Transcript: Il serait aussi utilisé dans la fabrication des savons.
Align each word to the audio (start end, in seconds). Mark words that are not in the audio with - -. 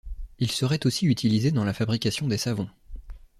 Il 0.39 0.49
serait 0.49 0.87
aussi 0.87 1.05
utilisé 1.05 1.51
dans 1.51 1.63
la 1.63 1.73
fabrication 1.75 2.27
des 2.27 2.39
savons. 2.39 2.67